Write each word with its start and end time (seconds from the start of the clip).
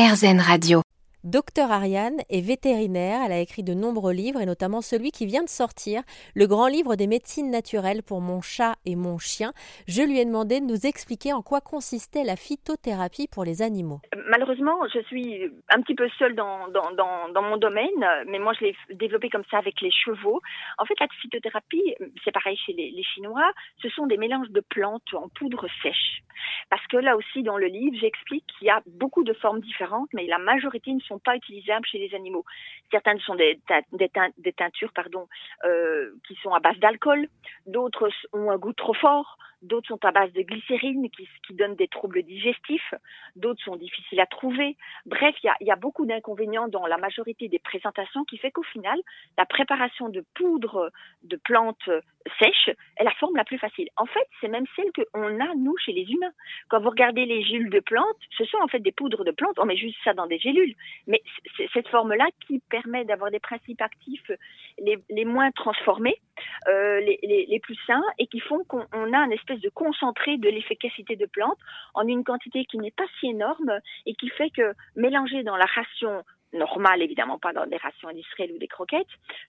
RZN 0.00 0.40
Radio. 0.40 0.80
Docteur 1.24 1.70
Ariane 1.70 2.16
est 2.30 2.40
vétérinaire, 2.40 3.20
elle 3.26 3.32
a 3.32 3.40
écrit 3.40 3.62
de 3.62 3.74
nombreux 3.74 4.14
livres 4.14 4.40
et 4.40 4.46
notamment 4.46 4.80
celui 4.80 5.10
qui 5.10 5.26
vient 5.26 5.42
de 5.42 5.48
sortir, 5.50 6.00
le 6.34 6.46
grand 6.46 6.68
livre 6.68 6.96
des 6.96 7.06
médecines 7.06 7.50
naturelles 7.50 8.02
pour 8.02 8.22
mon 8.22 8.40
chat 8.40 8.76
et 8.86 8.96
mon 8.96 9.18
chien. 9.18 9.52
Je 9.86 10.00
lui 10.00 10.18
ai 10.18 10.24
demandé 10.24 10.60
de 10.60 10.64
nous 10.64 10.86
expliquer 10.86 11.34
en 11.34 11.42
quoi 11.42 11.60
consistait 11.60 12.24
la 12.24 12.36
phytothérapie 12.36 13.28
pour 13.30 13.44
les 13.44 13.60
animaux. 13.60 14.00
Malheureusement, 14.30 14.78
je 14.94 15.00
suis 15.02 15.42
un 15.68 15.82
petit 15.82 15.94
peu 15.94 16.08
seule 16.18 16.34
dans, 16.34 16.68
dans, 16.68 16.92
dans, 17.34 17.42
mon 17.42 17.58
domaine, 17.58 18.00
mais 18.26 18.38
moi 18.38 18.54
je 18.58 18.64
l'ai 18.64 18.76
développé 18.94 19.28
comme 19.28 19.44
ça 19.50 19.58
avec 19.58 19.82
les 19.82 19.90
chevaux. 19.90 20.40
En 20.78 20.86
fait, 20.86 20.98
la 20.98 21.08
phytothérapie, 21.20 21.94
c'est 22.24 22.32
pareil 22.32 22.56
chez 22.64 22.72
les, 22.72 22.90
les 22.90 23.04
Chinois, 23.04 23.52
ce 23.82 23.90
sont 23.90 24.06
des 24.06 24.16
mélanges 24.16 24.48
de 24.48 24.60
plantes 24.60 25.12
en 25.12 25.28
poudre 25.28 25.66
sèche. 25.82 26.22
Parce 26.70 26.86
que 26.86 26.96
là 26.96 27.16
aussi, 27.16 27.42
dans 27.42 27.58
le 27.58 27.66
livre, 27.66 27.96
j'explique 28.00 28.46
qu'il 28.46 28.68
y 28.68 28.70
a 28.70 28.80
beaucoup 28.86 29.24
de 29.24 29.32
formes 29.32 29.60
différentes, 29.60 30.08
mais 30.14 30.26
la 30.26 30.38
majorité 30.38 30.92
ne 30.92 31.00
sont 31.00 31.18
pas 31.18 31.34
utilisables 31.34 31.84
chez 31.84 31.98
les 31.98 32.14
animaux. 32.14 32.44
Certaines 32.92 33.18
sont 33.20 33.34
des, 33.34 33.60
teintures 34.56 34.92
pardon, 34.92 35.26
euh, 35.64 36.12
qui 36.28 36.36
sont 36.36 36.54
à 36.54 36.60
base 36.60 36.78
d'alcool, 36.78 37.28
d'autres 37.66 38.08
ont 38.32 38.52
un 38.52 38.56
goût 38.56 38.72
trop 38.72 38.94
fort, 38.94 39.36
d'autres 39.62 39.88
sont 39.88 40.04
à 40.04 40.12
base 40.12 40.32
de 40.32 40.42
glycérine 40.42 41.10
qui, 41.10 41.28
qui 41.46 41.54
donnent 41.54 41.74
des 41.74 41.88
troubles 41.88 42.22
digestifs, 42.22 42.94
d'autres 43.34 43.62
sont 43.64 43.76
difficiles 43.76 44.20
à 44.20 44.26
trouver. 44.26 44.76
Bref, 45.06 45.34
il 45.42 45.46
y 45.46 45.50
a, 45.50 45.56
y 45.60 45.70
a, 45.72 45.76
beaucoup 45.76 46.06
d'inconvénients 46.06 46.68
dans 46.68 46.86
la 46.86 46.98
majorité 46.98 47.48
des 47.48 47.58
présentations 47.58 48.24
qui 48.24 48.38
fait 48.38 48.52
qu'au 48.52 48.62
final, 48.62 48.98
la 49.36 49.44
préparation 49.44 50.08
de 50.08 50.24
poudre 50.34 50.92
de 51.24 51.36
plantes 51.36 51.90
sèches 52.38 52.70
plus 53.44 53.58
facile. 53.58 53.88
En 53.96 54.06
fait, 54.06 54.26
c'est 54.40 54.48
même 54.48 54.66
celle 54.76 54.90
qu'on 54.92 55.40
a, 55.40 55.54
nous, 55.54 55.76
chez 55.78 55.92
les 55.92 56.02
humains. 56.10 56.32
Quand 56.68 56.80
vous 56.80 56.90
regardez 56.90 57.26
les 57.26 57.42
gélules 57.42 57.70
de 57.70 57.80
plantes, 57.80 58.18
ce 58.36 58.44
sont 58.44 58.58
en 58.62 58.68
fait 58.68 58.80
des 58.80 58.92
poudres 58.92 59.24
de 59.24 59.30
plantes, 59.30 59.58
on 59.58 59.66
met 59.66 59.76
juste 59.76 59.98
ça 60.04 60.14
dans 60.14 60.26
des 60.26 60.38
gélules. 60.38 60.74
Mais 61.06 61.22
c'est 61.56 61.68
cette 61.72 61.88
forme-là 61.88 62.26
qui 62.46 62.60
permet 62.70 63.04
d'avoir 63.04 63.30
des 63.30 63.40
principes 63.40 63.80
actifs 63.80 64.30
les, 64.78 65.24
moins 65.24 65.50
transformés, 65.52 66.16
euh, 66.68 67.00
les, 67.00 67.60
plus 67.62 67.78
sains, 67.86 68.02
et 68.18 68.26
qui 68.26 68.40
font 68.40 68.64
qu'on 68.64 69.12
a 69.12 69.18
un 69.18 69.30
espèce 69.30 69.60
de 69.60 69.68
concentré 69.68 70.38
de 70.38 70.48
l'efficacité 70.48 71.16
de 71.16 71.26
plantes 71.26 71.58
en 71.94 72.06
une 72.06 72.24
quantité 72.24 72.64
qui 72.64 72.78
n'est 72.78 72.90
pas 72.90 73.06
si 73.18 73.28
énorme 73.28 73.80
et 74.06 74.14
qui 74.14 74.28
fait 74.30 74.50
que 74.50 74.72
mélanger 74.96 75.42
dans 75.42 75.56
la 75.56 75.66
ration 75.66 76.24
normale, 76.52 77.02
évidemment 77.02 77.38
pas 77.38 77.52
dans 77.52 77.66
des 77.66 77.76
rations 77.76 78.08
industrielles 78.08 78.52
ou 78.52 78.58
des 78.58 78.68
croquettes, 78.68 79.06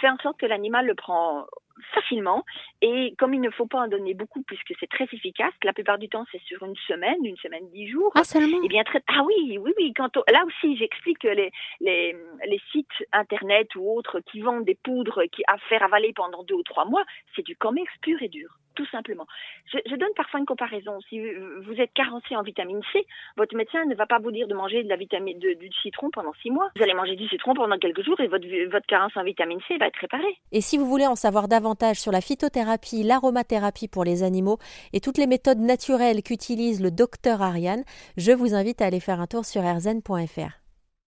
fait 0.00 0.08
en 0.08 0.18
sorte 0.18 0.38
que 0.38 0.46
l'animal 0.46 0.86
le 0.86 0.94
prend 0.94 1.46
facilement. 1.94 2.44
Et 2.80 3.14
comme 3.18 3.34
il 3.34 3.40
ne 3.40 3.50
faut 3.50 3.66
pas 3.66 3.80
en 3.80 3.88
donner 3.88 4.14
beaucoup 4.14 4.42
puisque 4.42 4.74
c'est 4.80 4.88
très 4.88 5.04
efficace, 5.04 5.52
la 5.64 5.72
plupart 5.72 5.98
du 5.98 6.08
temps 6.08 6.24
c'est 6.32 6.42
sur 6.42 6.62
une 6.62 6.76
semaine, 6.88 7.24
une 7.24 7.36
semaine, 7.36 7.68
dix 7.72 7.88
jours. 7.88 8.12
Ah 8.14 8.24
seulement? 8.24 8.58
Et 8.58 8.66
eh 8.66 8.68
bien 8.68 8.84
très. 8.84 9.02
Ah 9.08 9.22
oui, 9.24 9.58
oui, 9.58 9.72
oui. 9.78 9.92
Quand 9.94 10.16
là 10.30 10.44
aussi 10.46 10.76
j'explique 10.76 11.18
que 11.18 11.28
les, 11.28 11.50
les 11.80 12.16
les 12.46 12.60
sites 12.70 12.86
internet 13.12 13.74
ou 13.76 13.90
autres 13.96 14.20
qui 14.20 14.40
vendent 14.40 14.64
des 14.64 14.78
poudres 14.82 15.22
qui 15.32 15.42
à 15.48 15.58
faire 15.68 15.82
avaler 15.82 16.12
pendant 16.12 16.42
deux 16.44 16.54
ou 16.54 16.62
trois 16.62 16.84
mois, 16.84 17.04
c'est 17.34 17.44
du 17.44 17.56
comex 17.56 17.90
pur 18.02 18.22
et 18.22 18.28
dur 18.28 18.58
tout 18.74 18.86
simplement. 18.86 19.26
Je, 19.72 19.96
donne 19.96 20.12
parfois 20.16 20.40
une 20.40 20.46
comparaison. 20.46 20.98
Si 21.08 21.20
vous 21.20 21.74
êtes 21.80 21.92
carencé 21.92 22.36
en 22.36 22.42
vitamine 22.42 22.80
C, 22.92 23.06
votre 23.36 23.56
médecin 23.56 23.84
ne 23.86 23.94
va 23.94 24.06
pas 24.06 24.18
vous 24.18 24.30
dire 24.30 24.48
de 24.48 24.54
manger 24.54 24.82
de 24.82 24.88
la 24.88 24.96
vitamine 24.96 25.38
de, 25.38 25.54
du 25.54 25.70
citron 25.82 26.10
pendant 26.10 26.32
six 26.42 26.50
mois. 26.50 26.70
Vous 26.76 26.82
allez 26.82 26.94
manger 26.94 27.16
du 27.16 27.28
citron 27.28 27.54
pendant 27.54 27.78
quelques 27.78 28.02
jours 28.02 28.20
et 28.20 28.28
votre, 28.28 28.46
votre 28.70 28.86
carence 28.86 29.16
en 29.16 29.24
vitamine 29.24 29.60
C 29.68 29.76
va 29.78 29.86
être 29.86 29.98
réparée. 29.98 30.38
Et 30.52 30.60
si 30.60 30.78
vous 30.78 30.86
voulez 30.86 31.06
en 31.06 31.16
savoir 31.16 31.48
davantage 31.48 31.96
sur 31.96 32.12
la 32.12 32.20
phytothérapie, 32.20 33.02
l'aromathérapie 33.02 33.88
pour 33.88 34.04
les 34.04 34.22
animaux 34.22 34.58
et 34.92 35.00
toutes 35.00 35.18
les 35.18 35.26
méthodes 35.26 35.60
naturelles 35.60 36.22
qu'utilise 36.22 36.82
le 36.82 36.90
docteur 36.90 37.42
Ariane, 37.42 37.84
je 38.16 38.32
vous 38.32 38.54
invite 38.54 38.82
à 38.82 38.86
aller 38.86 39.00
faire 39.00 39.20
un 39.20 39.26
tour 39.26 39.44
sur 39.44 39.62
rzn.fr. 39.62 40.61